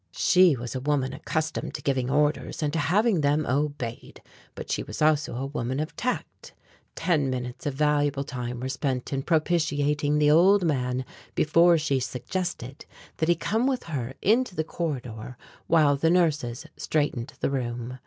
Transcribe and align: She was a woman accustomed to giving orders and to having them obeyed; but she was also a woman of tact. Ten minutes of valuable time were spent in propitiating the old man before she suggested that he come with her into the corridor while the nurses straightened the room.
She 0.17 0.55
was 0.55 0.73
a 0.73 0.79
woman 0.79 1.13
accustomed 1.13 1.75
to 1.75 1.81
giving 1.83 2.09
orders 2.09 2.63
and 2.63 2.73
to 2.73 2.79
having 2.79 3.21
them 3.21 3.45
obeyed; 3.45 4.23
but 4.55 4.71
she 4.71 4.81
was 4.81 4.99
also 4.99 5.35
a 5.35 5.45
woman 5.45 5.79
of 5.79 5.95
tact. 5.95 6.53
Ten 6.95 7.29
minutes 7.29 7.67
of 7.67 7.75
valuable 7.75 8.23
time 8.23 8.61
were 8.61 8.67
spent 8.69 9.13
in 9.13 9.21
propitiating 9.21 10.17
the 10.17 10.31
old 10.31 10.65
man 10.65 11.05
before 11.35 11.77
she 11.77 11.99
suggested 11.99 12.87
that 13.17 13.29
he 13.29 13.35
come 13.35 13.67
with 13.67 13.83
her 13.83 14.15
into 14.23 14.55
the 14.55 14.63
corridor 14.63 15.37
while 15.67 15.95
the 15.95 16.09
nurses 16.09 16.65
straightened 16.75 17.33
the 17.39 17.51
room. 17.51 17.99